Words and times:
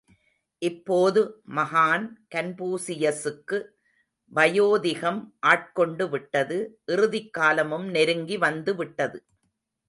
இப்போது 0.61 1.21
மகான் 1.55 2.05
கன்பூசியசுக்கு 2.35 3.57
வயோதிகம் 4.31 5.21
ஆட்கொண்டு 5.39 6.09
விட்டது 6.09 6.57
இறுதிக் 6.85 7.33
காலமும் 7.33 7.87
நெருங்கி 7.89 8.37
வந்துவிட்டது. 8.37 9.19